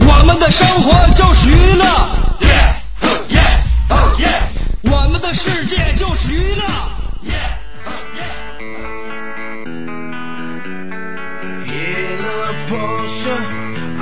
[0.00, 1.84] 我们的生活就是娱乐，
[4.84, 6.64] 我们的世界就是娱乐。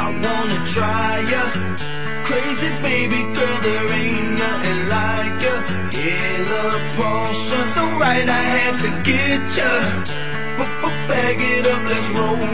[0.01, 1.43] I wanna try ya.
[2.25, 5.55] Crazy baby girl, there ain't nothing like ya.
[5.93, 6.65] In a
[6.97, 9.71] Porsche, so right I had to get ya.
[11.09, 12.52] Bag it up, let's roll, roll, roll,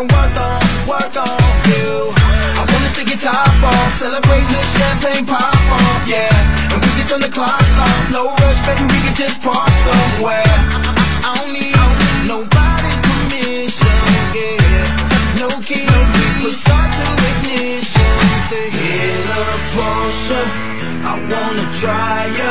[0.00, 1.36] Can work on, work on
[1.68, 2.08] you.
[2.56, 6.72] I wanna take your top off, celebrate the champagne pop off, yeah.
[6.72, 10.56] And we can turn the clocks off, no rush, baby, we can just park somewhere.
[11.26, 11.76] I don't need
[12.24, 14.00] nobody's permission,
[14.32, 15.42] yeah.
[15.42, 15.84] No key,
[16.44, 18.08] we start to ignition.
[18.56, 19.44] In a
[19.76, 20.42] Porsche,
[21.04, 22.50] I wanna try ya.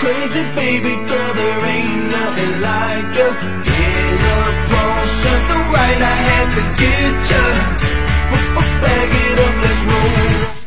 [0.00, 3.28] Crazy baby girl, there ain't nothing like ya.
[3.70, 4.15] In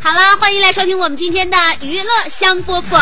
[0.02, 3.00] 好了，欢迎来收听我们今天的娱乐香饽饽。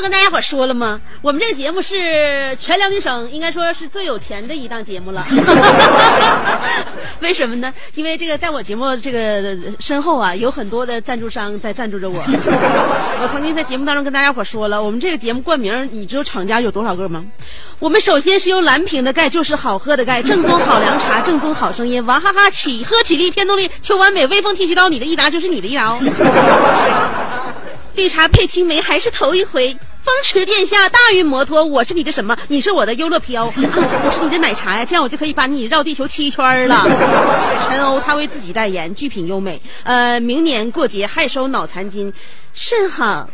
[0.00, 0.98] 不跟大家伙说了吗？
[1.20, 5.22] 我们这个节目是全辽宁省应该说是最有钱的一档节目了。
[7.20, 7.70] 为什么呢？
[7.96, 12.16] 因为这个在我节目这个身后啊，有很多的赞助商在赞助着我。
[13.20, 17.22] 我曾经在节目当中跟大家伙说了，我们这个节目冠名，你知道厂家有多少个吗？
[17.78, 26.00] 我们首先是由蓝瓶的钙，就是好喝的钙，正宗好凉茶， 正宗好声音，娃哈哈起喝起立，天动力，求完美，微风剃须刀，你的益达就是你的益达哦。
[27.96, 29.76] 绿茶配青梅还是头一回。
[30.02, 32.36] 风驰电下，大运摩托，我是你的什么？
[32.48, 36.82] 你是我的优乐飘，啊 我是你的奶茶呀，这样我就可以把你绕地球七圈了。
[37.60, 39.60] 陈欧他为自己代言，剧品优美。
[39.82, 42.12] 呃，明年过节还收脑残金，
[42.54, 43.28] 甚好，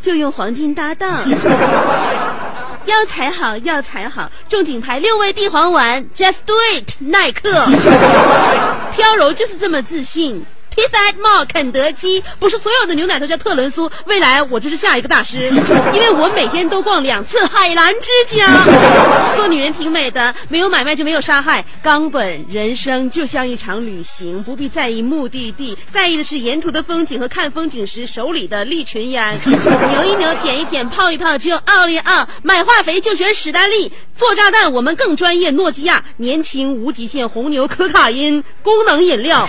[0.00, 1.10] 就用黄金搭档。
[2.86, 7.66] 药材好，药材好，正经牌六味地黄丸，Just Do It，耐克。
[8.94, 10.44] 飘柔就是这么自信。
[10.80, 15.36] Pizza Hut Mall 肯德基不是所有的牛奶都叫特仑苏，未来我就是下一个大师，
[15.92, 18.46] 因为我每天都逛两次海澜之家。
[19.36, 21.62] 做女人挺美的，没有买卖就没有杀害。
[21.82, 29.38] 冈本人生就像一场旅行，不必在意目的地，在意的是沿途的风景和看风景时手里的利群烟。
[29.44, 32.26] 扭一扭，舔一舔，泡一泡，只有奥利奥。
[32.42, 35.50] 买化肥就选史丹利，做炸弹我们更专业。
[35.50, 39.46] 诺基亚年轻无极限，红牛可卡因功能饮料。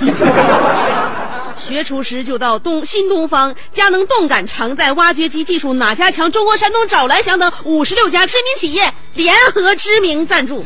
[1.56, 6.32] 学厨师就到东新东方，佳能动感常在挖掘机技术哪家强？
[6.32, 10.64] 中国山东找蓝翔等五十六家知名企业联合知名赞助。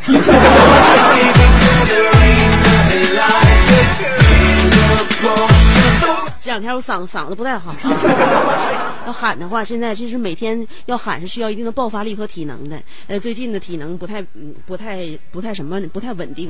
[6.39, 12.79] 这两天我嗓嗓子不太好啊， 要喊的话，现在就是每天要喊是需要一定的爆发力和体能的。
[13.07, 14.21] 呃，最近的体能不太、
[14.67, 16.47] 不太、不太什么，不太稳定。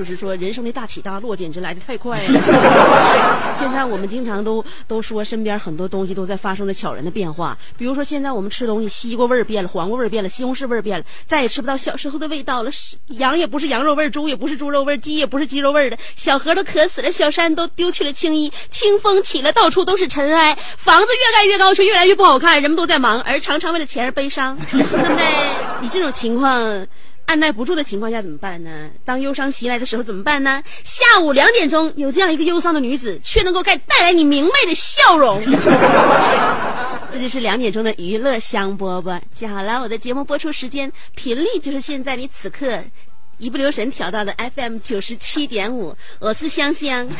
[0.00, 2.24] 就是说，人生的大起大落简直来得太快了。
[3.54, 7.58] 现在我们经常都都说，身边很多东西都在发生着悄然的变化。
[7.76, 12.72] 比如说，现在我们吃东西，西瓜味儿变了，黄瓜味儿变了，西红柿味儿变了，再也吃不到小时候的味道了。
[12.72, 15.98] 是羊也不是羊肉味儿，猪也不是猪肉味儿，鸡也不是鸡肉味儿的。
[16.16, 20.56] 小河都渴死了，小山都丢去了青衣，清风起了，到处都是尘埃。
[20.78, 24.56] 房子越盖越高，却越来越不好看，人们都在忙，而常常为了钱而悲伤。
[24.72, 25.30] 那么，在
[25.82, 26.86] 你这种情况。
[27.30, 28.90] 按耐不住的情况下怎么办呢？
[29.04, 30.60] 当忧伤袭来的时候怎么办呢？
[30.82, 35.40] 下午两点钟有这样一个忧伤的女子，却能够带带来你明媚的笑容。
[37.12, 39.20] 这就是两点钟的娱乐香饽饽。
[39.32, 42.80] 记好了，我的节目播出时间频率就是现在你此刻
[43.38, 47.08] 一不留神调到的 FM 九十七点五，我是香香。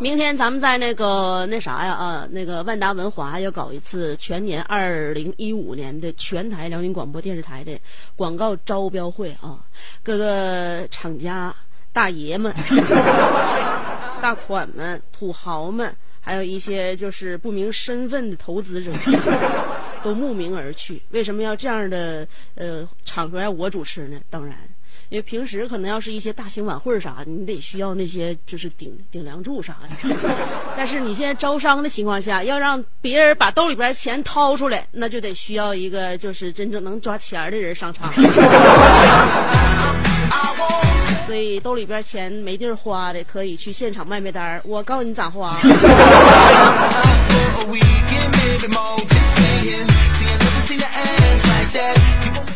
[0.00, 7.76] 明天咱们在那个那啥呀啊那个万达文华要搞一次全年二零一五年的全台辽宁广播电视台的
[8.14, 9.58] 广告招标会啊
[10.04, 11.52] 各个厂家
[11.92, 12.54] 大爷们
[14.22, 18.92] 大款们土豪们还有一些就是不明身份的投资者
[20.04, 21.02] 都慕名而去。
[21.10, 24.20] 为什么要这样的呃场合要我主持呢？
[24.30, 24.56] 当然。
[25.10, 29.88] 因为平时可能要是一些大型晚会啥的，你得需要那些就是顶顶梁柱啥的。
[30.76, 38.12] 但是你现在招商的情况下，要让别人把兜里边钱掏出来，那就得需要一个就是真正能抓钱的人上场。
[41.26, 44.62] 所以兜里边钱没地儿花的，可以去现场卖卖单儿。
[44.64, 45.54] 我告诉你咋花。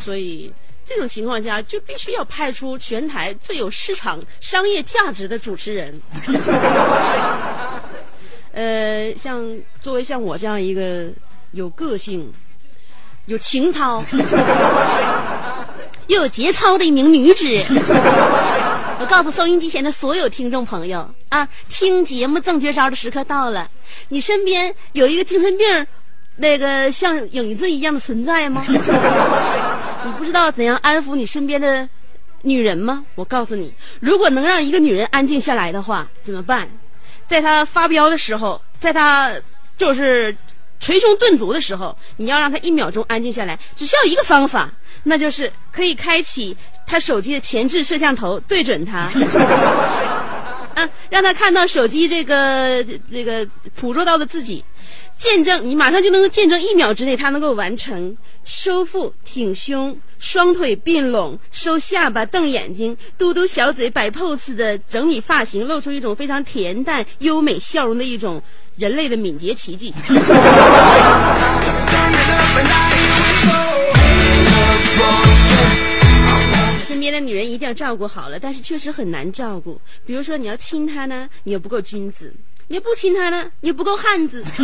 [0.02, 0.50] 所以
[0.84, 6.02] 这种情况下，就必须要派出全台最有市场商业价值的主持人。
[8.52, 9.42] 呃，像
[9.80, 11.06] 作为像我这样一个
[11.52, 12.30] 有个性、
[13.26, 14.04] 有情操、
[16.08, 17.46] 又有节操的一名女子，
[19.00, 23.70] 我告诉收音机前的所有听众朋友啊，听节目赠绝招的时刻到了。
[24.08, 25.86] 你身边有一个精神病，
[26.36, 28.62] 那个像影子一样的存在吗？
[30.04, 31.88] 你不知道怎样安抚你身边的
[32.42, 33.04] 女人吗？
[33.14, 36.68] 我告诉你，如果能让一个女人安静下来的话，怎么办？
[37.26, 39.32] 在她发飙的时候，在她
[39.78, 40.36] 就是
[40.80, 44.70] 捶胸顿足的时候，你要让她一秒钟安静下来，只需要一个方法，
[45.04, 46.56] 那就是可以开启
[46.86, 49.08] 她手机的前置摄像头，对准她。
[50.74, 53.46] 啊，让她看到手机这个这个
[53.76, 54.64] 捕捉到的自己，
[55.16, 68.42] 见证你马上就能够见证一秒之内他能够完成收腹、挺胸、双腿并拢、收下巴、瞪眼睛、嘟嘟小嘴、摆 pose 的整理发型，露出一种非常恬淡优美笑容的一种
[68.76, 69.94] 人类的敏捷奇迹。
[76.84, 79.80] 身边的女人一定要照顾好了，但是确实很难照顾。
[80.04, 82.26] 比如说，你要亲她呢，你又不够君子；
[82.72, 84.42] 你要不亲他呢，你又不够汉子。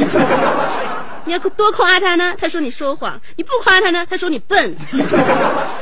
[1.27, 4.75] 你要多夸他呢，他说你说谎；你不夸他呢，他说你笨。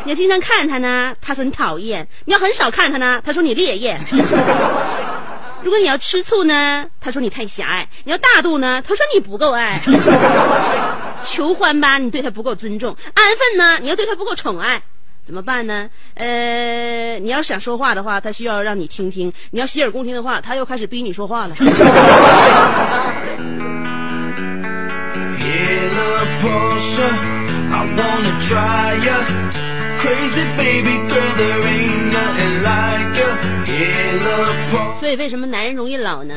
[0.02, 3.96] 你要经常看他呢，他说你讨厌；你要很少看他呢，他说你烈焰。
[5.62, 9.80] 如果你要吃醋呢，他说你太狭隘；你要大度呢，他说你不够爱。
[11.22, 14.82] 求欢吧，你对他不够尊重；安分呢，你要对他不够宠爱。
[15.26, 15.90] 怎么办呢？
[16.14, 19.32] 呃，你要想说话的话，他需要让你倾听。
[19.50, 21.54] 你要洗耳恭听的话，他又开始逼你说话了。
[35.00, 36.36] 所以为什么男人容易老呢？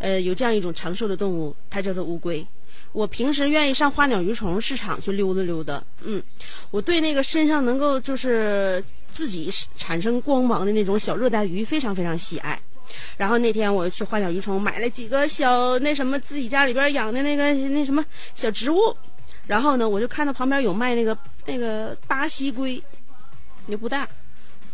[0.00, 2.46] 呃，有这样一种长寿的动物，它叫做乌龟。
[2.92, 6.22] 我平时愿意上花鸟鱼虫市场去溜达溜达，嗯，
[6.70, 8.82] 我对那个身上能够就是
[9.12, 12.60] 自己产生光芒的那种小热带鱼非常非常喜爱。
[13.18, 18.04] 然后那天我去花鸟鱼虫买了几个小那什么自己家里边养的那个那什么
[18.34, 18.96] 小植物，
[19.46, 22.82] 然后呢我就看到旁边有卖那个那个巴西龟，
[23.66, 24.08] 也不大，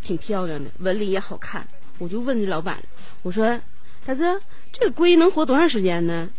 [0.03, 1.67] 挺漂亮的，纹理也好看。
[1.99, 2.81] 我就问这老板，
[3.23, 3.61] 我说
[4.07, 4.41] 大哥，
[4.73, 6.31] 这个龟能活多长时间呢？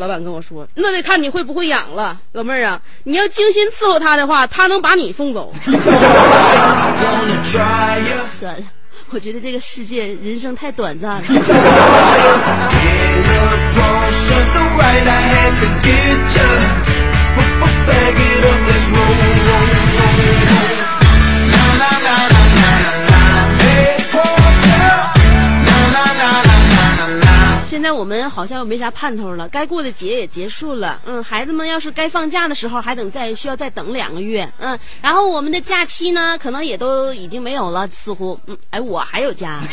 [0.00, 5.52] 老板跟我说，那得看你会不会养了，老妹儿啊，你要精心伺候它的话，它能把你送走。
[8.40, 8.62] 算了，
[9.10, 11.22] 我觉得这个世界人生太短暂了。
[27.70, 31.00] 现在我们好像又没啥盼头了，该过的节也结束了。
[31.06, 34.52] 嗯，孩子们要是该放假的时候，还等再需要再等两个月。
[34.58, 38.36] 嗯，然后我们的假期呢，可能也都已经没有了，似乎。
[38.46, 39.60] 嗯，哎，我还有假。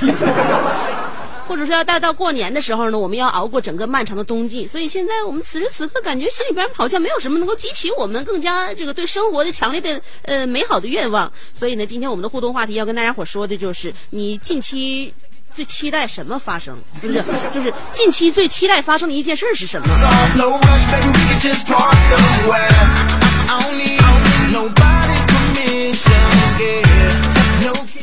[1.47, 4.67] 或者说要待到过年的时候呢，我们要熬过整个漫长的冬季。
[4.67, 11.31] 所以现在我们此时此刻感觉心里边好像没有什么能够激起我们更加这个对生活的强烈的呃美好的愿望。
[11.51, 15.11] 所以呢，今天我们的互动话题要跟大家伙说的就是，你近期
[15.57, 16.77] 最期待什么发生？
[17.01, 19.87] 就是，就是近期最期待发生的一件事是什么？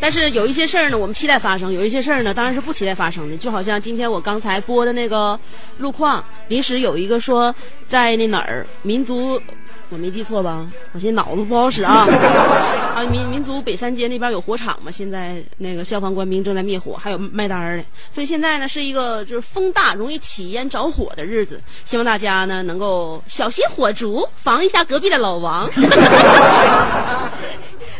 [0.04, 3.38] 但是有一些事儿呢，我们期待发生；有一些事儿呢，当然是不期待发生的。
[3.38, 5.40] 就好像今天我刚才播的那个
[5.78, 7.54] 路况，临时有一个说
[7.88, 9.40] 在那哪儿民族，
[9.88, 10.66] 我没记错吧？
[10.92, 12.06] 我现在脑子不好使啊
[12.94, 13.02] 啊！
[13.10, 17.84] 民民族北三街那边有火场嘛，现在那个消防官兵正在灭火，还有卖单儿的。
[18.12, 25.66] 所以现在呢是一个就是风大容易起烟着火的日子，希望大家呢能够小心火烛，防一下隔壁的老王。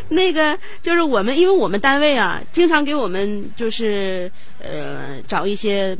[0.09, 4.31] 那个就是我们，因为我们单位啊，经常给我们就是
[4.61, 5.97] 呃找一些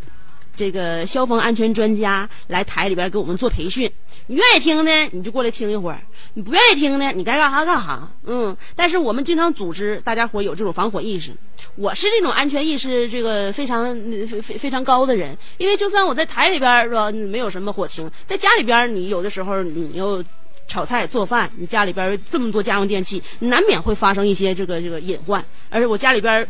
[0.55, 3.91] 这个消防安全专家来台里边给我们做培训。
[4.27, 5.97] 你愿意听呢，你就过来听一会儿；
[6.33, 8.09] 你不愿意听呢，你该干啥干啥。
[8.25, 11.31] 嗯，但是我们经常组织大家伙有这种防火意识。
[11.75, 13.95] 我是这种安全意识这个非常
[14.41, 20.23] 非非常高的人，因为就算我在台里边儿是吧，没有什么火情，在家里边你有的时候你又。
[20.67, 25.43] 炒菜做饭，你家里边这么多家用电器，难免会发生一些这个这个隐患。
[25.69, 26.47] 而且我家里边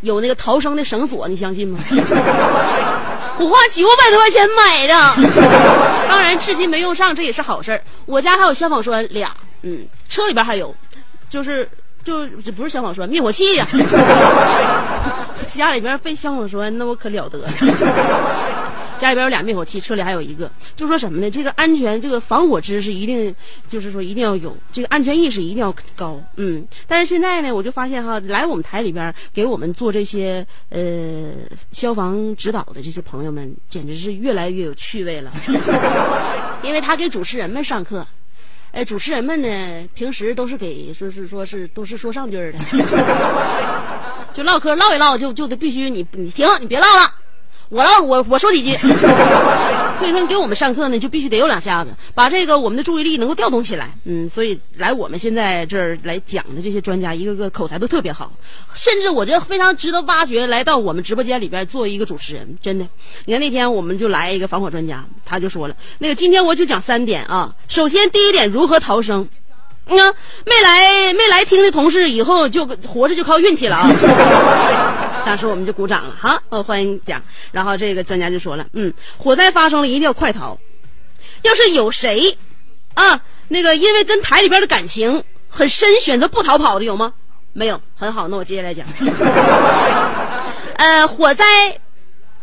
[0.00, 1.78] 有那个逃生的绳索，你相信吗？
[3.40, 4.94] 我花九百多块钱买的，
[6.08, 7.80] 当然至今没用上，这也是好事儿。
[8.04, 9.32] 我家还有消防栓俩，
[9.62, 10.74] 嗯，车里边还有，
[11.30, 11.68] 就是
[12.02, 13.64] 就这不是消防栓，灭火器呀、
[15.46, 17.46] 家里边备消防栓，那我可了得了。
[18.98, 20.50] 家里边有俩灭火器，车里还有一个。
[20.76, 21.30] 就说什么呢？
[21.30, 23.34] 这个安全，这个防火知识一定，
[23.68, 26.20] 就是说一定要有，这个安全意识一定要高。
[26.36, 31.30] 嗯，但是现在呢，我就发现哈，来我们台里边给我们做这些呃
[31.70, 35.32] 消防指导的这些朋友们，简直是越来越有趣味了，
[36.62, 38.06] 因为他给主持人们上课。
[38.70, 42.58] 呃，主持人们呢，平时都是给说是说是都是说上句儿的，
[44.30, 47.10] 就唠嗑唠一唠，就就得必须你你停，你别唠了，
[47.68, 48.76] 我唠我我说几句。
[49.98, 53.92] 所以说，你给我们上课呢，就必须得有两下子，把这个我们的注意力能够调动起来。
[54.04, 58.30] 嗯，所以来我们现在这儿来讲的这些专家，一个个口才都特别好，
[58.76, 62.86] 甚至我觉得非常值得挖掘，来到我们直播间里边做一个主持人，真的。
[63.24, 69.28] 你看那天我们就来一个防火专家，他就说了，那个今天我就讲三点啊，首先第一点如何逃生。
[69.90, 70.14] 你嗯，
[70.46, 73.90] 没来没来听的同事，以后就活着就靠运气了啊！
[75.28, 77.22] 当时我们就鼓掌了，好，哦，欢迎讲。
[77.52, 80.58] 然后这个专家就说了，嗯，火灾发生了，一定要快逃。
[81.42, 82.34] 要是有谁
[82.94, 87.12] 啊，那个因为跟台里边的感情很深，选择不逃跑的有吗？
[87.52, 88.86] 没有，很好，那我接下来讲。
[90.76, 91.44] 呃，火灾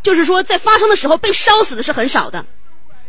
[0.04, 2.46] 就是说在发生的时候被烧死的是很少的，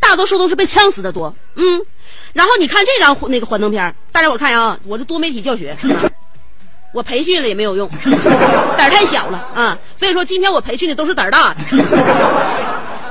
[0.00, 1.37] 大多数都是被呛死的多。
[1.56, 1.85] 嗯，
[2.33, 5.76] 然后你看这张那个幻灯片，大家伙看啊，我这多媒体教学，
[6.93, 7.88] 我培训了也没有用，
[8.76, 9.78] 胆儿太小了啊。
[9.97, 11.61] 所以说今天我培训的都是胆儿大的。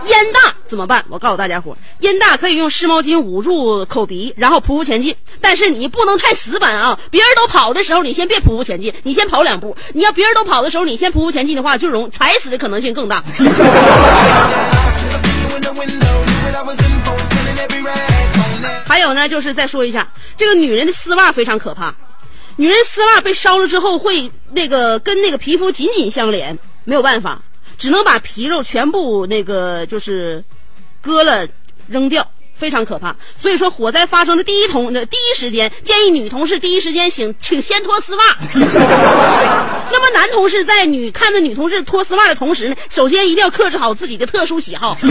[0.05, 1.03] 烟大怎么办？
[1.09, 5.15] 我告诉大家伙，烟大可以用湿毛巾捂住口鼻，然后匍匐前进。
[5.41, 6.99] 但是你不能太死板啊！
[7.09, 9.75] 别人都跑的时候，你先别匍匐前进，你先跑两步。
[9.93, 13.23] 你要别人都跑的时候，你先匍匐前进的话，就容踩死的可能性更大。
[18.87, 21.91] 还有呢，就是再说一下，这个女人的丝袜非常可怕。
[22.57, 27.41] 女人丝袜被烧了之后，会那个跟那个皮肤紧紧相连，没有办法，
[27.77, 30.41] 只能把皮肉全部那个就是
[31.01, 31.45] 割了
[31.87, 33.13] 扔掉，非常可怕。
[33.37, 38.23] 所以说，火灾发生的第一同的第一时间，建议女同事第一时间请请先脱丝袜。
[39.91, 44.97] 那么男同事在女看着女同事脱丝袜的同时呢，首先一定要克制好自己的特殊喜好。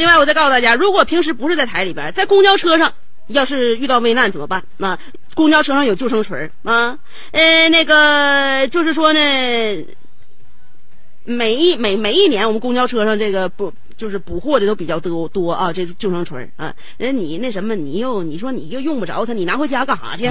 [0.00, 2.90] 另外，我再告诉大家，如果平时不是在台里边，在公交车上，
[3.26, 4.64] 要是遇到危难怎么办？
[4.78, 4.98] 啊，
[5.34, 6.98] 公交车上有救生锤啊，
[7.32, 9.20] 呃，那个就是说呢，
[11.24, 20.24] 每一每每一年我们公交车上这个不就是捕获的都比较多多啊，这救生锤啊，那你那什么，你又你说你又用不着它，你拿回家干啥去？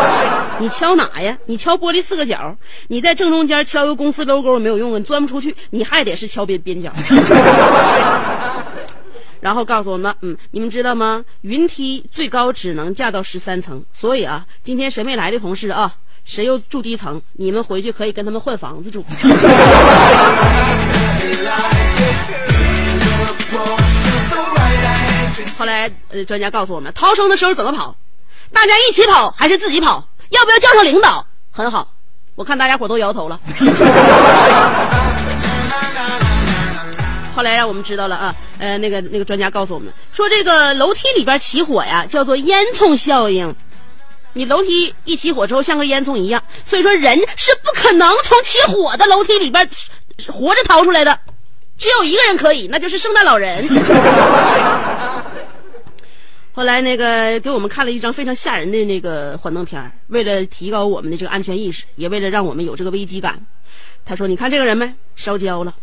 [0.58, 1.36] 你敲哪呀？
[1.44, 2.56] 你敲玻璃四个角，
[2.88, 6.90] 你在正中间敲一个公司 logo 没有用啊，你钻不出去，你还得是敲边边角。
[9.46, 11.24] 然后告诉我们，嗯，你们知道吗？
[11.42, 19.04] 云梯最高只能架到十三层，所以啊，今天谁没来的同事啊，谁又住低层，你们回去可以跟他们换房子住。
[25.56, 27.94] 后来，呃，专家告诉我们，逃生的时候怎么跑？
[28.52, 30.08] 大家一起跑还是自己跑？
[30.30, 31.24] 要不要叫上领导？
[31.52, 31.88] 很好，
[32.34, 33.38] 我看大家伙都摇头了。
[37.36, 43.54] 后来让我们知道了啊，呃，那个那个专家告诉我们说，这个楼梯里边起火呀，叫做烟囱效应。
[44.32, 49.68] 你楼梯一起火之后像个烟囱一样，所以说人是不可能从起火的楼梯里边
[50.28, 51.18] 活着逃出来的，
[51.76, 53.68] 只有一个人可以，那就是圣诞老人。
[56.54, 63.38] 后来那个给我们看了一张非常吓人的那个幻灯片为了提高我们的这个安全意识，也为了让我们有这个危机感，
[64.06, 65.74] 他说：“你看这个人没烧焦了，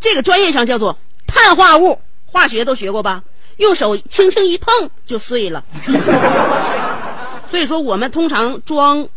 [0.00, 3.22] 这个专业上叫做碳化物，化学都学过吧？
[3.56, 5.64] 用手轻轻一碰就碎了。
[7.50, 9.08] 所以说我们通常装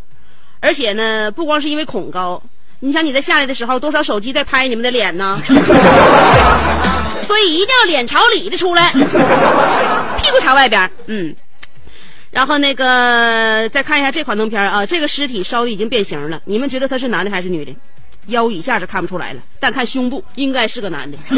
[0.60, 2.42] 而且呢，不光是因为恐高，
[2.80, 5.38] 你想你在下来的时候，多少手机在拍你们的脸呢？
[7.26, 11.34] 所以一定要脸朝里的出来，屁股朝外边嗯。
[12.30, 17.74] 然后那个再看一下这款动片啊这个尸体烧的已经变形了你们觉得他是男的还是女的？
[18.26, 21.16] 腰以下是看不出来了但看胸部应该是个男的。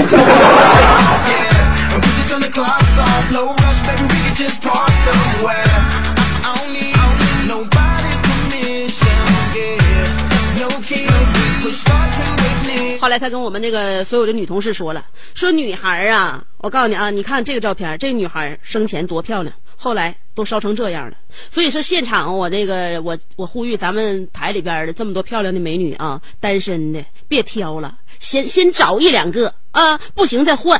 [13.00, 15.04] 后来他跟我们那个所有的女同事说了
[15.34, 21.16] 说女孩啊我告诉你啊你看这个照片这女孩生前多漂亮后来都烧成这样了。
[21.50, 30.78] 所以说现场我这个我我呼吁咱们台里边的这么多漂亮的美女啊，单身的别挑了，先先找一两个啊，不行再换。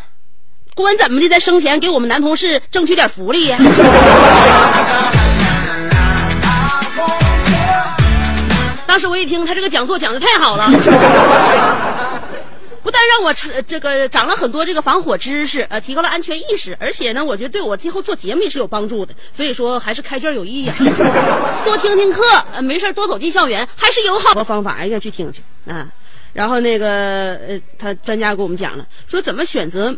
[0.77, 3.59] 不管怎么的，在生前给我们男同事争取点福利呀。
[8.87, 10.68] 当时我一听他这个讲座讲的太好了，
[12.83, 19.14] 不但让我成这个长了很多这个防火知识，呃，提高了安全意识，而且呢，我觉得对我今后做节目也是有帮助的。
[19.37, 20.75] 所以说，还是开卷有益呀、
[21.64, 25.90] 多听听课，呃，没事多走进校园，还是有好多方法，哎呀去听去啊。
[26.33, 29.97] 然后那个呃，他专家给我们讲了，说怎么选择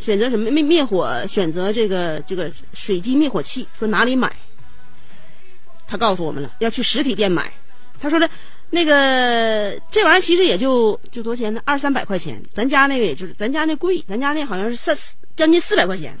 [0.00, 4.32] 选择什么灭灭火，选择这个这个水基灭火器，说哪里买？
[5.86, 7.52] 他告诉我们了，要去实体店买。
[8.00, 8.28] 他说的，
[8.70, 11.60] 那个这玩意儿其实也就就多少钱呢？
[11.64, 12.42] 二三百块钱。
[12.54, 14.96] 咱家那个也就是咱家那贵，咱家那好像是三
[15.36, 16.14] 将近四百块钱，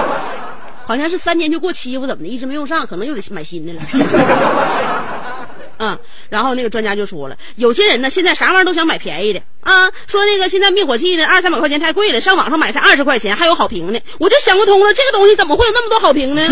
[0.84, 3.80] 好像是三年就过期，我怎么的，一直没用上，可能又得买新的了。
[5.78, 13.98] 嗯，然后那个专家就说了，有些人呢现在啥玩意儿都想买便宜的啊，说那个现在灭火器呢二三百块钱太贵了，上网上买才二十块钱，还有好评呢。
[14.18, 16.42] 我就想不通了，这个东西怎么会有那么多好评呢？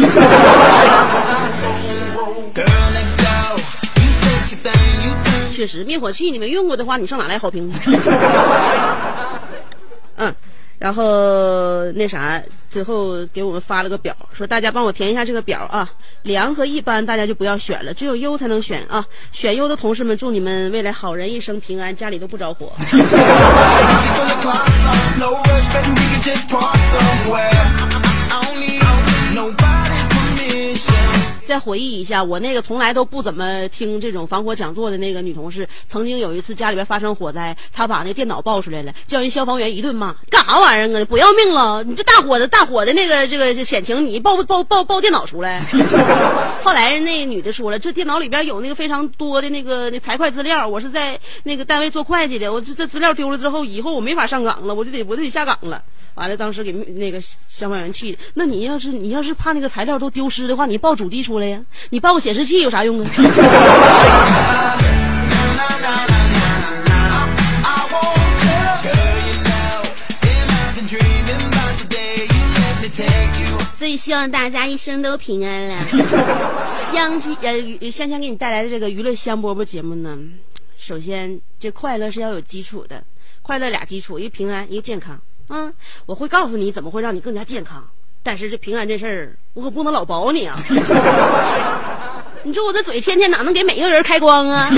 [5.60, 7.74] 确实，灭火器你没用过的话，你上哪来好评呢？
[10.16, 10.34] 嗯，
[10.78, 15.86] 然后那啥，最后给我们发了个表，说大家帮我填一下这个表啊。
[16.22, 19.04] 良和一般大家就不要选了，只有优才能选啊。
[19.32, 22.72] 选优的同事们，祝你们未来好人一生平安，家里都不着火。
[31.50, 41.04] 再回忆一下，我那个从来都不怎么听这种防火讲座的那个女同事，曾经有一次家里边发生火灾，她把那电脑抱出来了，叫人消防员一顿骂，干啥玩意儿啊？
[41.06, 41.82] 不要命了！
[41.82, 45.60] 你这大火的大火的那个这个险情，你抱抱抱抱电脑出来。
[46.62, 55.82] 后来那女的说了，这电脑里边有那个非常多的那个那财会资料，我是在那个单位做会计的，我这这资料丢了之后，以后我没法上岗了，我就得我就得下岗了。
[56.16, 58.18] 完了，当时给那个消防员气的。
[58.34, 61.60] 那你要是你要是怕那个材料都丢失的话，你抱主机出来呀？
[61.90, 63.06] 你抱个显示器有啥用啊.
[73.76, 75.80] 所以希望大家一生都平安了。
[76.92, 80.18] 香香呃，香香给你带来的这个娱乐香饽饽节目呢，
[80.76, 83.02] 首先这快乐是要有基础的，
[83.42, 85.18] 快乐俩基础，一个平安，一个健康。
[85.48, 85.72] 嗯，
[86.04, 87.82] 我会告诉你怎么会让你更加健康。
[88.22, 90.56] 但是这平安这事儿，我可不能老保你啊！
[92.42, 94.70] 你说我这嘴天天哪能给每一个人开光 啊？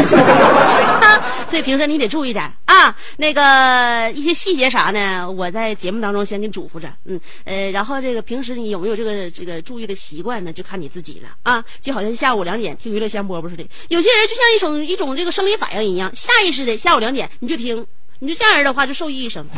[1.48, 2.92] 所以平时你得注意点啊。
[3.18, 5.30] 那个一些细节啥呢？
[5.30, 6.92] 我在节目当中先给你嘱咐着。
[7.04, 10.52] 嗯呃，然后这个平时你有没有这个这个注意的习惯呢？
[10.52, 11.64] 就看你自己了啊。
[11.80, 17.86] 就好像下午两点听娱乐香饽饽似的，有些人就像一种一种这个生理反应一样，下意识的下午两点你就听，
[18.18, 19.46] 你就这样的话就受益一生。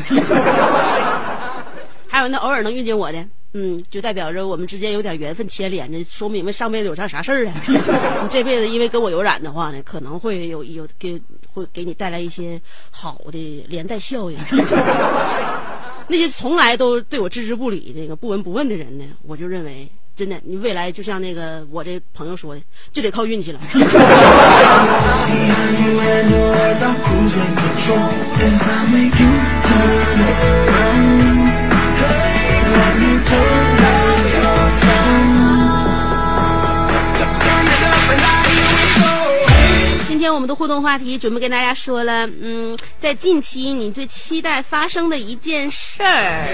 [2.06, 3.26] 还有那偶尔能遇见我的。
[3.56, 7.54] 嗯，就代表着我们之间有点缘分牵连，着说明白上辈子有啥啥事儿啊？
[8.22, 11.20] 你这辈子因为跟我有染的话呢，可能会有有给
[11.52, 14.36] 会给你带来一些好的连带效应。
[16.06, 22.60] 那些从来都对我置之不理、那个不闻不问的人呢，我就认为真的，你未来就像那个我这朋友说的，
[22.92, 23.60] 就得靠运气了。
[40.34, 46.44] 我们的互动话题准备跟大家说了，嗯，在近期你最期待发生的一件事儿。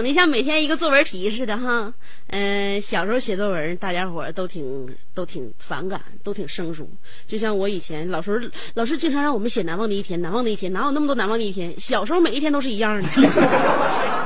[0.00, 1.92] 整的像每天一个作文题似的哈。
[2.28, 6.88] 嗯、小时候写作文，大家伙都挺都挺反感，都挺生疏。
[7.26, 11.78] 就像我以前，老师老师经常让我们写难忘的一天，难忘的一天，哪有那么多难忘的一天？
[11.78, 14.19] 小时候每一天都是一样的。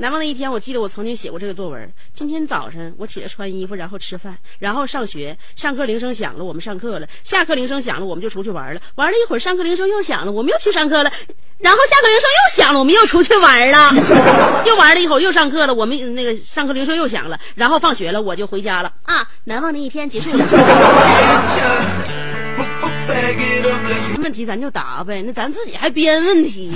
[0.00, 1.92] 难忘的一天，我记得我曾经写过这个作文。
[2.14, 5.36] 今天早晨我起来穿衣服，然后吃饭，然后上学。
[5.54, 7.06] 上课铃声响了，我们上课了。
[7.22, 8.80] 下课铃声响了，我们就出去玩了。
[8.94, 11.12] 玩了一会儿，上课铃声又响了，我们又去上课了。
[11.58, 13.92] 然后下课铃声又响了，我们又出去玩了。
[14.64, 17.38] 又玩了一会儿，又上课了，我们那个上课铃声又响了。
[17.54, 18.90] 然后放学了，我就回家了。
[19.02, 20.46] 啊，难忘的一天结束了。
[24.22, 26.70] 问题咱就答呗，那咱自己还编问题。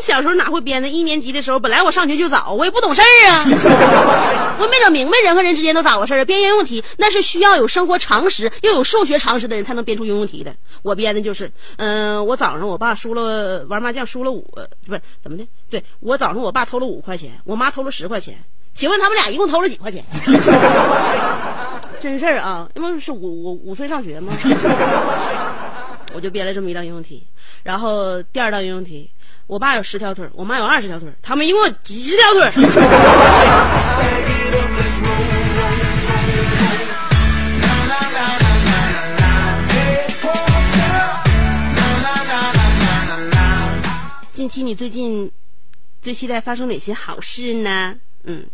[0.00, 0.88] 小时候哪会编呢？
[0.88, 3.44] 一年级的时候，本来我上学就早，我也不懂事儿啊，
[4.60, 6.24] 我没整明白人和人之间都咋回事儿。
[6.24, 10.54] 编应用题那是需要有生活常识又有数学常识的人才能编出应用题的。
[10.82, 14.46] 我编的就是，嗯、我早上我爸输了玩麻将输了五，
[14.86, 15.46] 不是怎么的？
[15.68, 18.38] 对我早上我爸偷了五块钱，我妈偷了十块钱，
[18.72, 20.04] 请问他们俩一共偷了几块钱？
[22.00, 24.32] 真事儿啊，因为是五五五岁上学吗？
[26.14, 27.26] 我就编了这么一道应用题，
[27.62, 29.10] 然后第二道应用题，
[29.46, 32.50] 我爸有十条腿，我妈有二十条腿，他们一共几十条腿？
[44.32, 45.30] 近期你最近
[46.00, 47.94] 最期待发生哪些好事呢？
[48.24, 48.46] 嗯，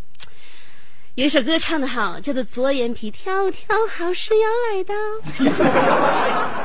[1.13, 4.93] 有一首歌唱的好，叫做《左眼皮跳跳，好事要来到》。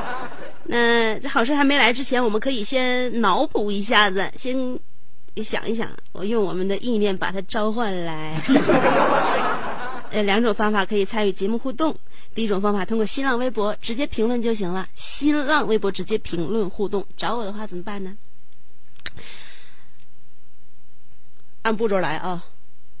[0.71, 4.79] 那这好事还没来之前，我们可以先脑补一下子，先
[5.43, 8.33] 想一想，我用我们的意念把它召唤来。
[10.11, 11.97] 呃，两种方法可以参与节目互动。
[12.33, 17.05] 第一种方法通过新浪微博直接评论就行了，新浪微博直接评论互动。
[17.17, 18.15] 找我的话怎么办呢？
[21.63, 22.45] 按步骤来啊，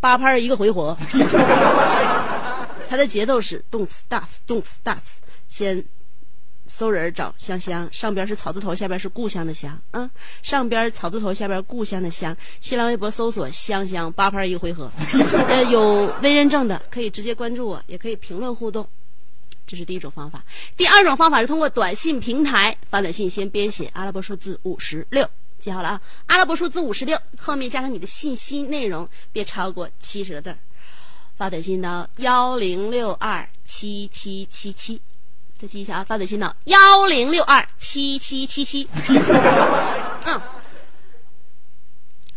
[0.01, 0.97] 八拍一个回合。
[2.89, 5.85] 它的节奏是动词大词动词大词，先
[6.73, 10.09] 搜人找香香，上边是草字头，下边是故乡的乡啊，
[10.41, 12.35] 上边草字头，下边故乡的乡。
[12.61, 14.89] 新浪微博搜索香香，八拍一回合。
[15.49, 18.87] 呃，有微认证的可以直接关注我，也可以评论互动。
[19.67, 20.43] 这是第一种方法。
[20.77, 25.29] 第二种方法是通过短信平台发短信，先编写阿拉伯数字五十六，
[25.59, 30.57] 记好了啊，阿拉伯数字五十六后面加上你的信息内容，别超过七十个字儿。
[31.35, 35.01] 发短信到幺零六二七七七七。
[35.61, 38.87] 再记一下啊，发短信到幺零六二七七七七。
[40.25, 40.41] 嗯，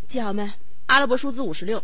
[0.07, 0.53] 记好没？
[0.85, 1.83] 阿拉伯数字五十六，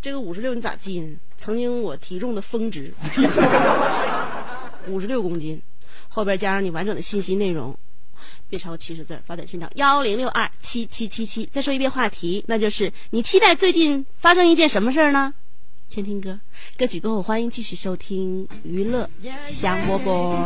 [0.00, 1.14] 这个五十六你咋记呢？
[1.36, 2.94] 曾经我体重的峰值，
[4.88, 5.60] 五十六公斤，
[6.08, 7.76] 后边加上你完整的信息内容，
[8.48, 11.44] 别超过七十字，发短信到幺零六二七七七七。
[11.52, 15.34] 再说一遍话题，那就是你期待最近发生一件什么事儿呢？
[15.90, 16.38] 先听歌，
[16.78, 19.10] 歌曲过后欢迎继续收听娱乐
[19.42, 20.40] 香饽饽。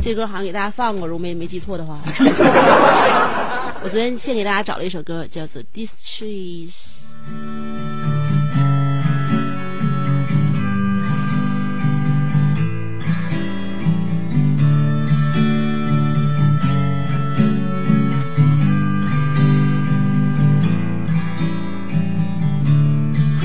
[0.00, 2.00] 这歌好像给大家放过，如果没没记错的话。
[3.82, 6.70] 我昨天先给大家找了一首歌，叫做《This Trees》。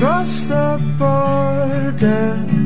[0.02, 2.61] across the border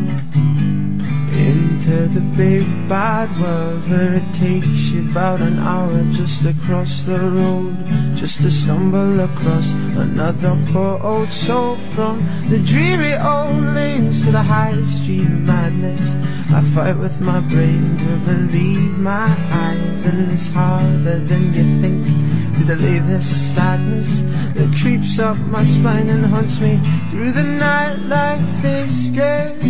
[2.09, 7.19] the big bad world where it takes you about an hour just to cross the
[7.19, 7.77] road,
[8.17, 14.43] just to stumble across another poor old soul from the dreary old lanes to the
[14.43, 16.15] high street madness.
[16.53, 22.07] I fight with my brain to believe my eyes, and it's harder than you think
[22.59, 24.23] to delay this sadness
[24.55, 27.97] that creeps up my spine and haunts me through the night.
[28.07, 29.61] Life is good,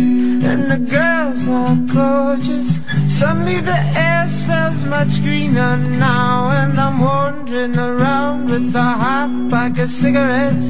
[0.47, 2.79] and the girls are gorgeous.
[3.09, 9.77] Suddenly the air smells much greener now, and I'm wandering around with a half pack
[9.79, 10.65] of cigarettes,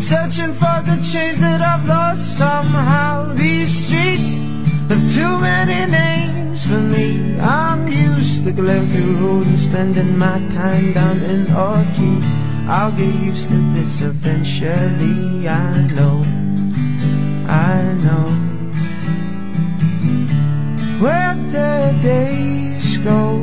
[0.00, 3.32] searching for the change that I've lost somehow.
[3.34, 4.30] These streets
[4.90, 7.38] have too many names for me.
[7.38, 12.24] I'm used to Glenview Road and spending my time down in Orchid.
[12.68, 15.48] I'll get used to this eventually.
[15.48, 16.24] I know,
[17.48, 18.39] I know.
[21.50, 23.36] The days go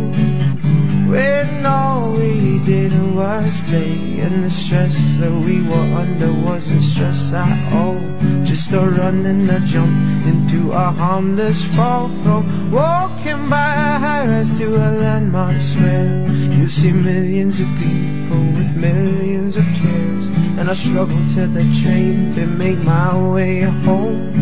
[1.12, 7.34] when all we did was play and the stress that we were under wasn't stress
[7.34, 8.00] at all.
[8.46, 14.28] Just a run and a jump into a harmless fall from walking by a high
[14.28, 16.28] rise to a landmark square.
[16.60, 22.32] You see millions of people with millions of cares and I struggle to the train
[22.34, 24.37] to make my way home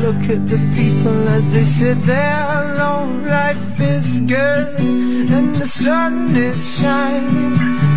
[0.00, 3.26] look at the people as they sit there alone.
[3.26, 4.78] Life is good
[5.36, 7.54] and the sun is shining.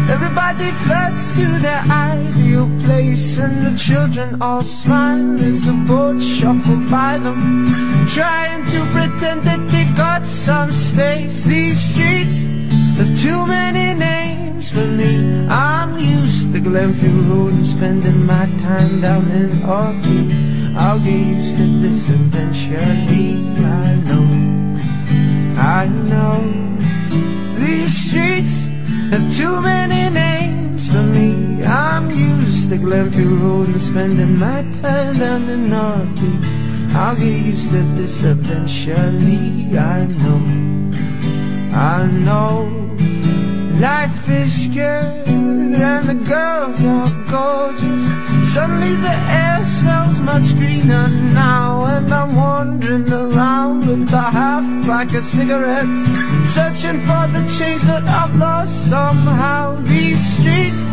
[0.10, 6.90] Everybody floods to their ideal place And the children all smile as the boat shuffles
[6.90, 8.08] by them.
[8.08, 11.44] Trying to pretend that they've got some space.
[11.44, 12.46] These streets
[12.98, 15.48] have too many names for me.
[15.48, 21.58] I'm used to Glenview Road and spending my time down in Orchid I'll get used
[21.58, 24.50] to this eventually, I know
[25.58, 26.40] I know
[27.56, 28.68] these streets
[29.12, 31.64] have too many names for me.
[31.66, 36.96] I'm used to Glenview Road and spending my time down the Northie.
[36.96, 39.78] I'll get used to this eventually.
[39.78, 40.42] I know,
[41.76, 42.90] I know.
[43.80, 48.19] Life is good and the girls are gorgeous.
[48.54, 55.14] Suddenly the air smells much greener now, and I'm wandering around with a half pack
[55.14, 56.02] of cigarettes,
[56.50, 59.76] searching for the change that I've lost somehow.
[59.84, 60.88] These streets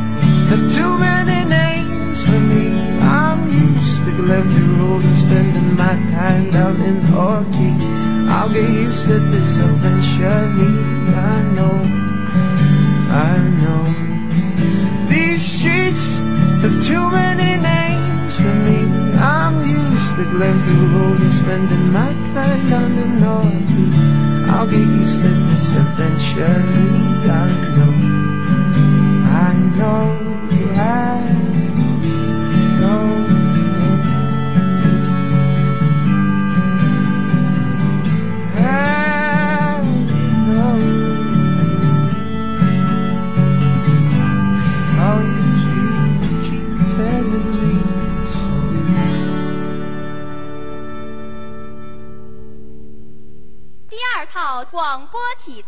[0.51, 2.79] have too many names for me.
[3.01, 7.81] I'm used to Glenview Road and spending my time down in Orchid.
[8.29, 10.77] I'll get used to this eventually.
[11.33, 11.77] I know.
[13.09, 13.86] I know
[16.69, 18.79] have too many names for me.
[19.19, 24.51] I'm used to Glenview Road and spending my time down the north.
[24.51, 26.91] I'll get used to this eventually.
[27.31, 27.95] I know,
[29.47, 30.26] I know,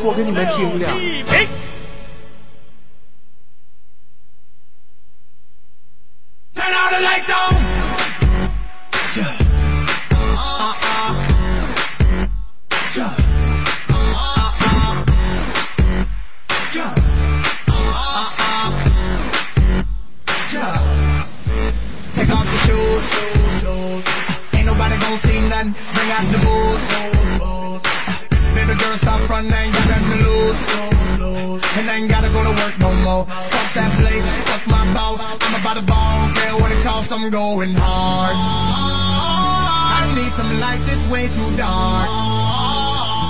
[0.00, 0.86] 说给你们听的。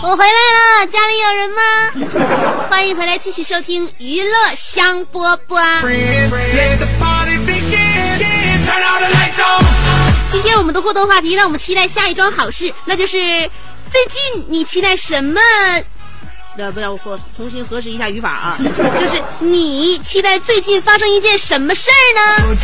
[0.01, 1.61] 我回来了家里有人吗？
[2.71, 5.81] 欢迎回来继续收听娱乐香饽饽。
[10.31, 13.17] 今天我们的互动话题让我们期待下一桩好事那就是
[13.91, 15.41] 最近你期待什么
[16.59, 18.59] 呃，不要我我重新核实一下语法啊，
[18.99, 22.57] 就是你期待最近发生一件什么事儿呢.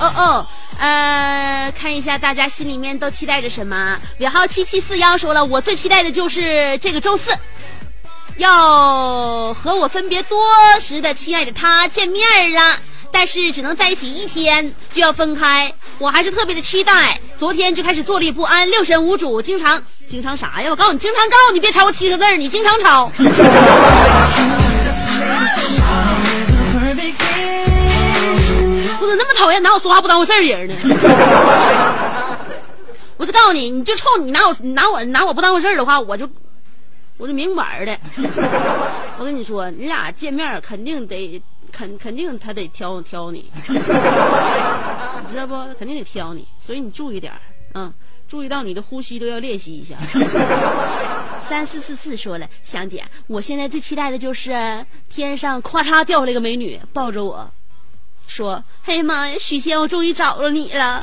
[0.00, 0.46] 哦哦，
[0.78, 3.98] 呃，看一下大家心里面都期待着什么？
[4.18, 7.32] 尾号七七四幺说了，我最期待的就是这个周四，
[8.36, 10.38] 要和我分别多
[10.80, 12.60] 时的亲爱的他见面了。
[13.12, 17.18] 但是只能在一起一天就要分开，我还是特别的期待。
[17.38, 20.68] 昨天就开始坐立不安，六神无主，经常经常啥呀？
[20.68, 23.10] 我告诉你，经常告诉你别吵我七十字儿，你经常吵。
[28.98, 30.74] 我怎么那么讨厌拿我说话不当回事儿的人呢？
[33.16, 36.28] 我就告诉你，你就冲你拿我你拿我拿我不当回事儿的话，我就
[37.18, 37.98] 我就明摆的。
[39.18, 41.40] 我跟你说，你俩见面肯定得
[41.72, 43.78] 肯肯定他得挑挑你， 你
[45.28, 45.54] 知道不？
[45.54, 47.40] 他肯定得挑你，所以你注意点儿，
[47.74, 47.92] 嗯，
[48.28, 49.94] 注意到你的呼吸都要练习一下。
[51.48, 57.48] 三四四四说了，香姐，我现在最期待的就是天上咔嚓掉下来个美女，抱着我
[58.26, 61.00] 说：“哎呀妈呀，许仙，我终于找着你了。”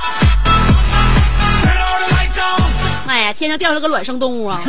[3.08, 4.62] 哎呀，天上掉下来个卵生动物啊！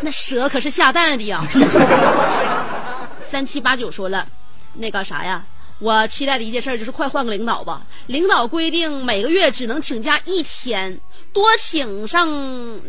[0.00, 1.40] 那蛇可是下蛋的呀。
[3.30, 4.26] 三七八九说了，
[4.74, 5.44] 那个啥呀，
[5.78, 7.82] 我期待的一件事就是快换个领导吧。
[8.06, 10.98] 领导规定每个月只能请假一天，
[11.32, 12.28] 多请上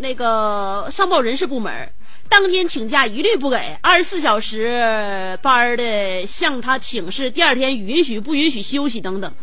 [0.02, 1.91] 那个上报人事部门。
[2.30, 9.34] 当天请假一律不给，二十四小时班的向他请示，第二天允许不允许休息等等。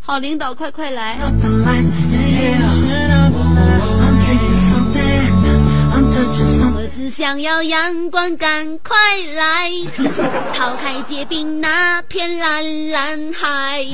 [0.00, 1.18] 好，领导快快来！
[7.10, 8.96] 想要阳光赶快
[9.34, 9.70] 来，
[10.54, 13.84] 抛开结冰那片蓝蓝海。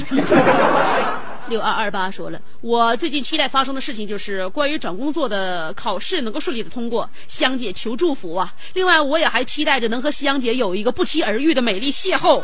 [1.49, 8.55] 六二二八说了，我最近期待发生的事情就是关于找工作的考试能够顺利的通过，香姐求祝福啊！
[8.75, 12.43] 另外，我也还期待着能和香姐有一个不期而遇的美丽邂逅。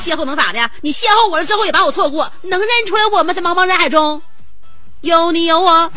[0.00, 0.70] 邂逅能咋的呀？
[0.80, 3.32] 你邂逅我了之后也把我错过，能认出来我吗？
[3.32, 4.20] 在茫茫人海中，
[5.02, 5.90] 有你有我。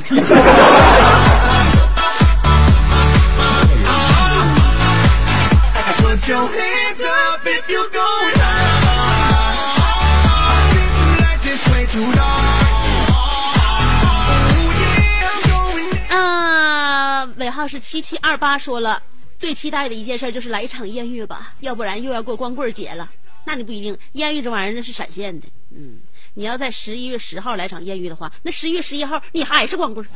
[16.10, 19.02] 啊，尾号是七七二八说了，
[19.38, 23.10] 最期待的一件事就是来一场艳遇吧，要不然又要过光棍节了。
[23.44, 25.98] 那你不一定，艳遇这玩意儿那是闪现的，嗯，
[26.36, 30.06] 你要在十一月十号来场艳遇的话，那十一月十一号你还是光棍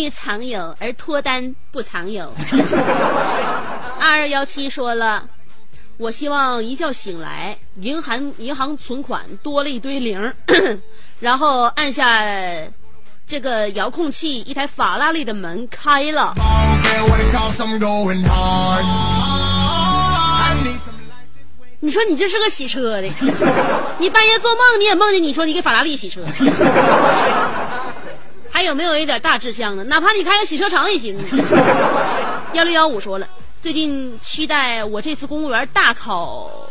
[0.00, 2.32] 遇常有，而脱单不常有。
[4.00, 5.28] 二 二幺七说了，
[5.98, 10.32] 我希望一觉醒来，银行银行存款多了一堆零，
[11.20, 12.24] 然后按下
[13.26, 16.34] 这个遥控器，一台法拉利的门开了。
[21.82, 23.08] 你说你这是个洗车的，
[23.98, 26.20] 你半夜做梦你也梦见你说你给法拉利洗车，
[28.60, 29.82] 还有没有一点大志向呢？
[29.84, 31.16] 哪怕你开个洗车场也行。
[32.52, 33.26] 幺六幺五说了，
[33.58, 36.68] 最近期待我这次公务员大考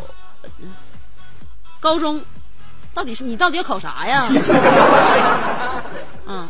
[0.62, 0.72] 嗯
[1.80, 2.24] 高中，
[2.94, 4.30] 到底是你到底要考啥呀？
[6.30, 6.48] 啊，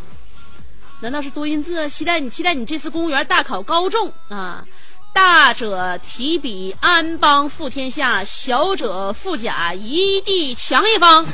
[0.99, 1.88] 难道是多音字？
[1.89, 4.65] 期待你期待你这次公务员大考高中啊？
[5.13, 11.25] 大者提笔安邦富天下，小者富甲一地强一方。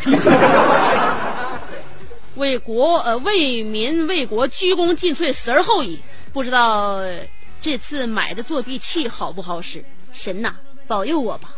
[2.36, 6.00] 为国呃为民为国鞠躬尽瘁，死而后已。
[6.34, 7.20] 不知道呃
[7.62, 9.84] 这次买的作弊器好不好使？
[10.12, 10.54] 神呐，
[10.88, 11.50] 保佑我吧.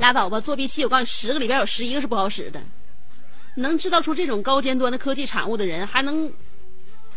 [0.00, 2.60] 拉倒吧，作弊器我告诉你，十个里边有十一个是不好使的。
[3.54, 6.30] 能制造出这种高尖端的科技产物的人，还能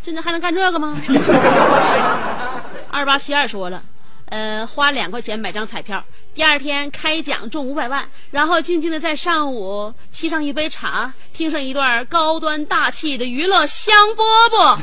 [0.04, 0.96] 真的还能干这个吗？
[2.92, 3.84] 二八七二说了，
[4.30, 6.04] 呃，花两块钱买张彩票，
[6.34, 14.76] 第二天开奖中五百万，然后静静的在上午沏上一杯茶，听上一段高端大气的娱乐香饽饽。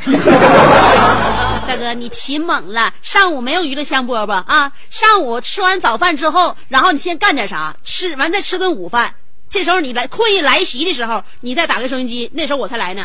[1.67, 2.93] 大哥，你起猛了！
[3.03, 7.75] 上午没有娱乐香饽饽啊，上午吃完早饭之后，然后你先干点啥？
[7.83, 9.13] 吃完再吃顿午饭。
[9.51, 13.05] 这时候你来困意来袭的时候，你再打开收音机，那时候我才来呢。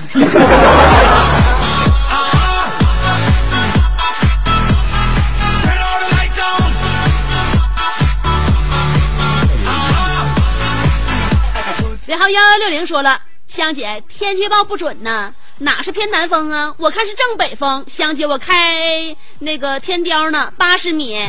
[12.69, 16.73] 零说了，香姐，天气预报不准呢，哪是偏南风啊？
[16.77, 17.83] 我看是正北风。
[17.87, 21.19] 香姐，我开那个天雕呢，八十米。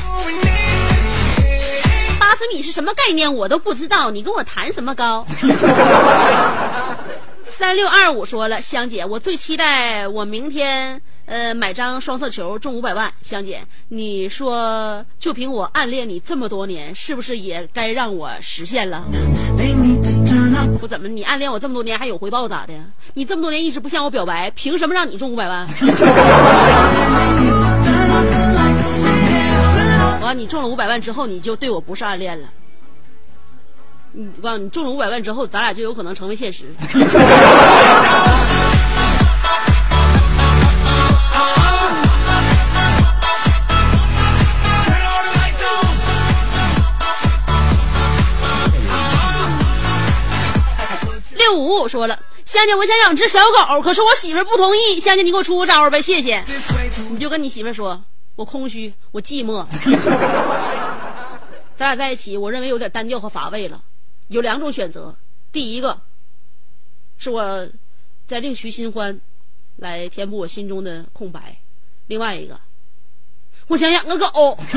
[2.18, 3.32] 八十米是什么概念？
[3.32, 5.24] 我都不知道，你跟我谈什么高？
[7.58, 13.12] 三六二五说了，香姐，我最期待我明天呃买张双色球中五百万。
[13.20, 19.02] 香姐，你说就凭我暗恋你这么多年，是不是也该让我实现了.
[20.80, 22.74] 我怎么你暗恋我这么多年还有回报咋的？
[23.14, 25.66] 你这么多年一直不向我表白，凭什么让你中五百万.
[30.22, 32.48] 完，你中了五百万之后，你就对我不是暗恋了。
[34.20, 36.74] 你我告诉你，中了五百万之后，咱俩就有可能成为现实。
[51.36, 54.98] 六五说了，香姐，我想养只小狗，可是我媳妇不同意。
[54.98, 56.42] 香姐，你给我出个招呗，谢谢。
[57.08, 58.02] 你就跟你媳妇说，
[58.34, 59.64] 我空虚，我寂寞。
[61.76, 63.80] 咱俩在一起，我认为有点单调和乏味了。
[64.28, 65.16] 有两种选择，
[65.50, 65.98] 第一个
[67.16, 67.66] 是我
[68.26, 69.18] 在另寻新欢，
[69.76, 71.40] 来填补我心中的空白；
[72.06, 72.60] 另外一个，
[73.68, 74.58] 我想养个狗。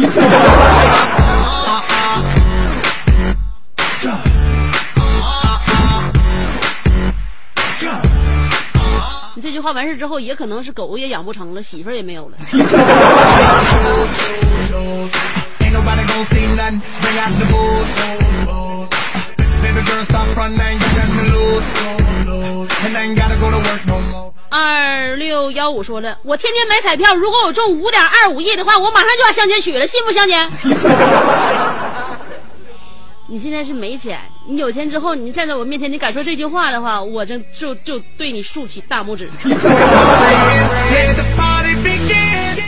[9.36, 12.38] 你这句话完事之后，也可能是狗也养不成了，媳妇儿也没有了。
[24.49, 30.36] 二六幺五说了，我天天买彩票，如果我中五点二五亿的话，我马上就把香姐娶了，信不香姐？
[33.27, 39.29] 你现在是没钱，你有钱之后，你站在我面前，你敢说这句话的话，我这就就对你竖起大拇指。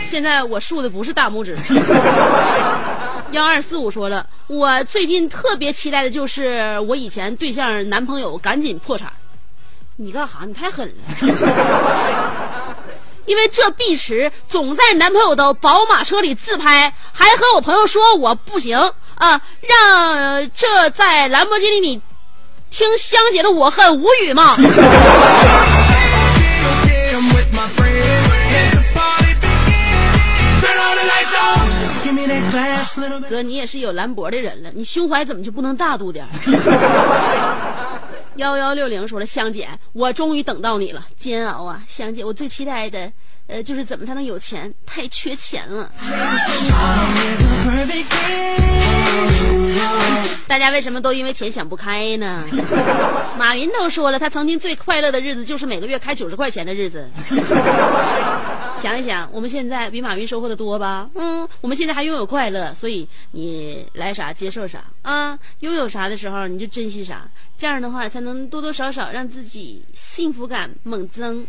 [0.09, 1.53] 现在我竖的不是大拇指。
[3.33, 9.11] 幺二四五说了，我最近特别期待的就是我以前对象男朋友赶紧破产。
[9.95, 10.41] 你干哈？
[10.45, 12.75] 你太狠了！
[13.25, 18.77] 因为这碧池总在男朋友的宝马车里自拍，还和我朋友说我不行
[19.15, 22.01] 啊，让这在兰博基尼里
[22.69, 24.55] 听香姐的我很无语嘛。
[33.29, 36.29] 哥，你也是有兰博的人了，你胸怀怎么就不能大度点儿？
[38.37, 43.11] 幺幺六零说了，香姐，我终于等到你了，煎熬啊，香姐，我最期待的，
[43.47, 45.89] 呃，就是怎么才能有钱，太缺钱了。
[50.47, 52.43] 大家为什么都因为钱想不开呢？
[53.37, 57.09] 马云都说了，他曾经最快乐的日子就是每个月开九十块钱的日子。
[58.77, 61.09] 想一想，我们现在比马云收获的多吧？
[61.15, 67.25] 嗯，我们现在还拥有快乐，所以你来啥接受啥啊，拥有啥的时候你就珍惜啥，
[67.57, 71.45] 这样的话才能多多少少让自己幸福感猛增。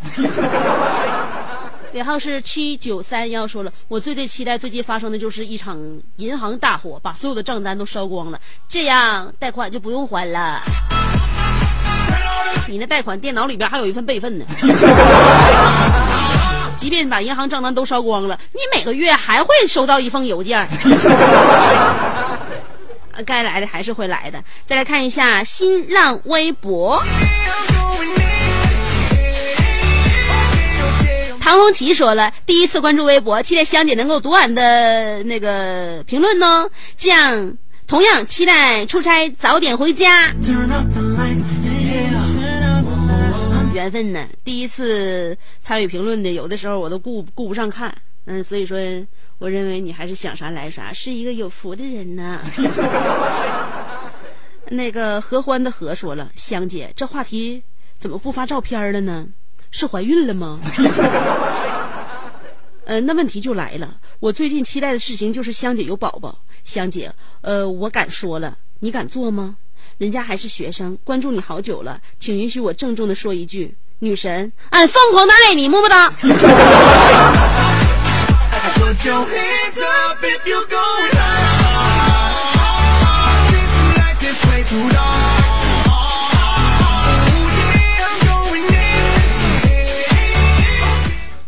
[1.94, 5.78] 尾号是七九三幺说了，我最最期待最近发生的就是一场
[6.16, 10.60] 银行大火，把所有的账单都烧光了，这样贷款就不用还了。
[12.66, 14.44] 你那贷款电脑里边还有一份备份呢。
[16.76, 20.68] 即便把银行账单都烧光了，你每个月还会收到一封邮件。
[23.24, 24.42] 该来的还是会来的。
[24.66, 27.00] 再来看一下新浪微博，
[31.44, 36.66] 唐红旗说了，第一次关注微博，期待香姐能够读俺的那个评论呢，
[36.96, 40.32] 这样同样期待出差早点回家。
[43.74, 48.78] 缘分呢，第一次参与评论的，有的时候我都顾顾不上看，嗯，所以说，
[49.36, 52.40] 我认为你还是想啥来啥，是一个有福的人呢。
[54.70, 57.62] 那个合欢的合说了，香姐，这话题
[57.98, 59.26] 怎么不发照片了呢？
[59.74, 60.60] 是怀孕了吗？
[62.86, 66.38] 呃，那问题就来了，我最近期待的事情就是香姐有宝宝。
[66.62, 69.56] 香姐，呃，我敢说了，你敢做吗？
[69.98, 76.12] 人家还是学生，关注你好久了，请允许我郑重的说一句，女神，俺疯狂的爱你，么么哒。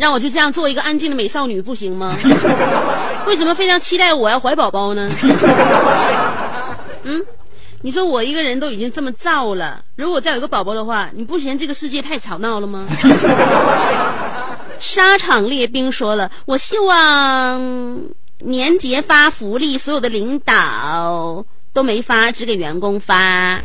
[0.07, 2.15] 让我就这样做一个安静的美少女不行吗？
[3.27, 5.11] 为什么非常期待我要怀宝宝呢？
[7.03, 7.21] 嗯，
[7.83, 12.87] 你说我一个人都已经这么燥了，如果再有个宝宝的话，你不嫌这个世界太吵闹了吗？
[14.79, 17.61] 沙场列兵说了，我希望
[18.39, 23.61] 年节发福利，所有的领导都没发，只给员工发。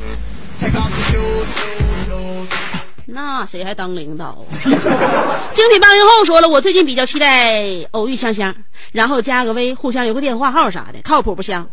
[3.13, 4.37] 那谁还当领导？
[4.61, 8.55] 精品八零后说了，我最近比较期待偶遇香香，
[8.91, 11.67] 然后加个微，互相留个电话号啥的，靠谱不香？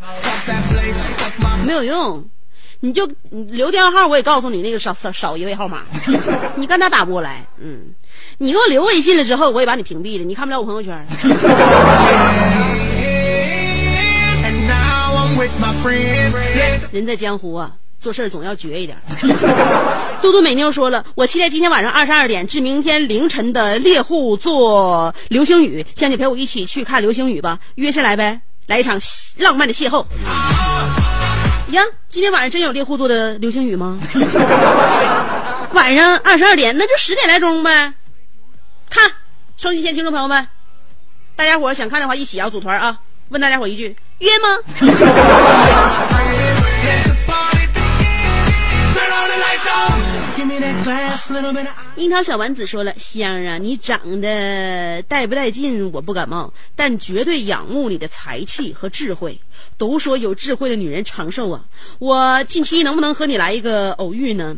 [1.65, 2.25] 没有用，
[2.81, 5.83] 你就你留电话号，我也告诉你那个少少少一位号码，
[6.57, 7.47] 你跟他打不过来。
[7.61, 7.95] 嗯，
[8.39, 11.07] 你给我留微信了之后，我也把你屏蔽了，你看不了我朋友圈。
[16.91, 18.97] 人在江湖啊，做事总要绝一点。
[20.23, 28.99] 嘟嘟美妞说了，我期待今天晚上二十二点至明天凌晨的猎户座流星雨，香姐陪我一起去看流星雨吧，约下来呗，来一场
[29.37, 30.05] 浪漫的邂逅。
[31.73, 33.99] 呀，今天晚上真有猎户座的流星雨吗？
[35.73, 37.93] 晚上二十二点，那就十点来钟呗。
[38.89, 39.11] 看，
[39.57, 40.49] 收音机前听众朋友们，
[41.37, 42.99] 大家伙想看的话，一起要组团啊！
[43.29, 44.59] 问大家伙一句，约吗？
[51.97, 59.39] 樱桃小丸子说了：“香啊，你长得带不带劲我不感冒，但绝对仰慕你的才气和智慧。
[59.77, 61.65] 都说有智慧的女人长寿啊，
[61.99, 64.57] 我近期能不能和你来一个偶遇呢？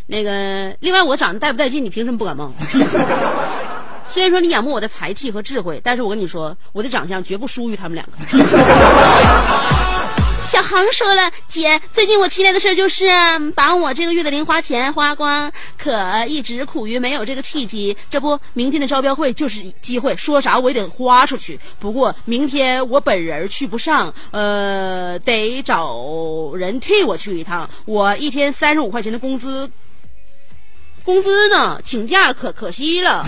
[0.05, 2.51] 那个，另外我长得带不带劲，你凭什么不感冒？
[4.05, 8.11] 虽然说你仰慕我的才气和智慧，但是我跟你说，我的长相绝不输于他们两个。
[10.59, 13.07] 小航说了，姐，最近我期待的事就是
[13.55, 17.95] 把我这个月的零花钱花光，可一直苦于没有这个契机。
[18.11, 21.57] 这不，明天的招标会就是机会，说啥我也得花出去。
[21.79, 27.69] 不过明天我本人去不上，呃，得找人替我去一趟。
[27.85, 29.71] 我一天三十五块钱的工资，
[31.05, 33.25] 工资呢，请假可可惜了。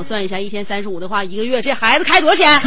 [0.00, 2.58] 我算一下一天三十五的话一个月这孩子开多少钱？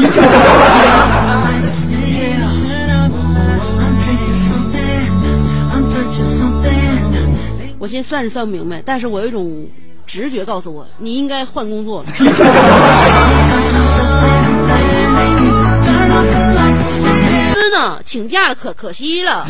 [7.79, 9.67] 我先算是算不明白但是我有一种
[10.05, 12.09] 直觉告诉我你应该换工作了。
[17.55, 19.43] 真的请假了可可惜了。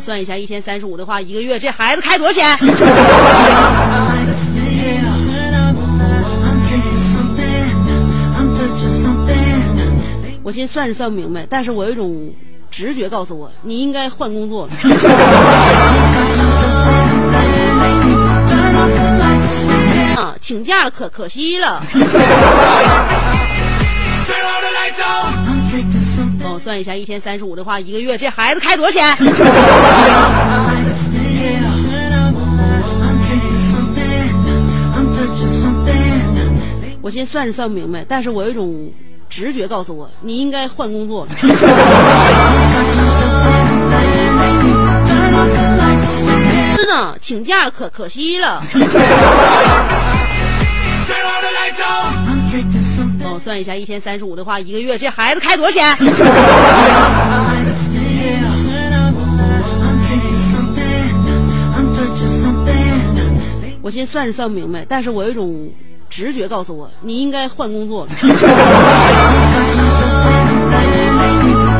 [0.00, 2.70] 我算一下，一天三十五的话，一个月这孩子开多少钱？Yeah,
[6.42, 7.68] I'm drinking something.
[8.34, 10.00] I'm touching something.
[10.42, 12.32] 我现在算是算不明白，但是我有一种
[12.70, 14.72] 直觉告诉我，你应该换工作了。
[20.40, 21.78] 请假了可可惜了。
[26.42, 29.16] 帮我、算一下，一天三十五的话，一个月这孩子开多少钱？
[37.02, 38.90] 我先算是算不明白，但是我有一种
[39.28, 41.32] 直觉告诉我，你应该换工作了。
[46.76, 48.62] 真的，请假可可惜了。
[53.40, 55.96] 算一下，一天三十五的话，一个月这孩子开多少钱？
[63.82, 65.68] 我先算是算不明白，但是我有一种
[66.10, 68.10] 直觉告诉我，你应该换工作了。
[68.20, 68.30] Touching
[70.00, 70.50] something.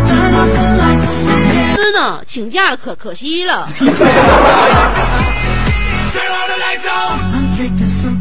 [0.09, 1.13] Turn off the lights.
[1.77, 3.69] 是呢，请假了可可惜了。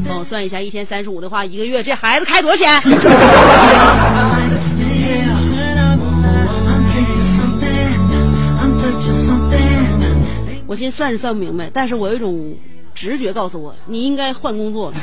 [0.09, 2.81] 帮我算一下，一天三十五的话，一个月这孩子开多少钱？
[10.65, 12.55] 我心算是算不明白，但是我有一种
[12.95, 14.91] 直觉告诉我，你应该换工作。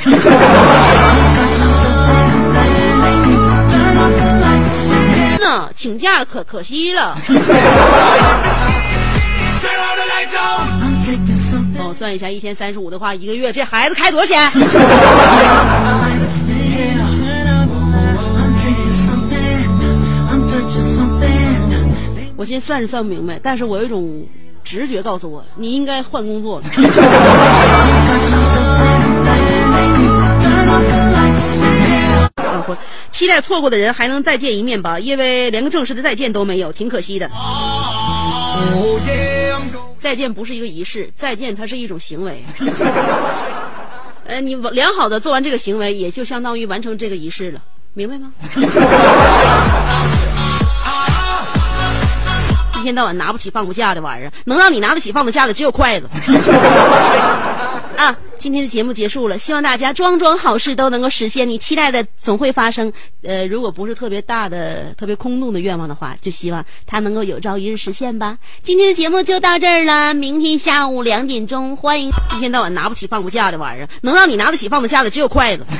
[5.39, 7.17] 呢，请假可可惜了。
[11.97, 14.51] 算一下，一天三十五的话，一个月这孩子开多少钱.
[22.35, 24.23] 我现在算是算不明白，但是我有一种
[24.63, 26.65] 直觉告诉我，你应该换工作了。
[32.35, 32.77] 啊不，
[33.09, 37.27] 期待错过的人还能再见一面吧，因为连个正式的再见都没有，挺可惜的。
[39.99, 42.43] 再见不是一个仪式，再见它是一种行为。
[44.27, 47.61] 呃，你良好的做完这个行为，也就相当于完成这个仪式了，
[47.93, 48.31] 明白吗？
[52.79, 56.07] 一天到晚拿不起放不下的玩意儿，能让你拿得起放得下的只有筷子。
[57.97, 62.93] 啊，今天的节目结束了，希望大家桩桩好事都能够实现，你期待的总会发生。
[63.23, 68.37] 呃，如果不是特别大的、特别空洞的愿望的话，就希望它能够有朝一日实现吧。
[68.61, 75.65] 今天的节目就到这儿了，明天下午两点钟，欢迎一天到晚拿不起放不下的玩意儿，能让你拿得起放得下的只有筷子。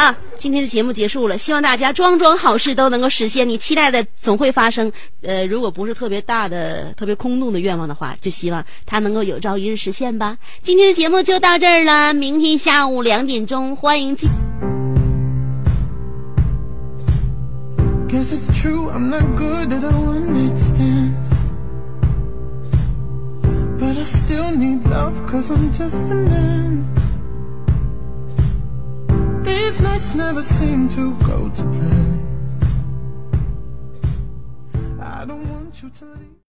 [0.00, 4.90] 啊，今天的节目结束了，希望大家桩桩好事都能够实现，你期待的总会发生。
[5.20, 10.38] 呃，如果不是特别大的、特别空洞的愿望的话，就希望它能够有朝一日实现吧。
[10.62, 14.26] 今天的节目就到这儿了，明天下午两点钟，欢迎继。
[18.08, 21.12] Guess it's true, I'm not good at a one night stand.
[23.78, 26.86] But I still need love, cause I'm just a man.
[29.50, 32.18] These nights never seem to go to plan.
[35.00, 35.49] I don't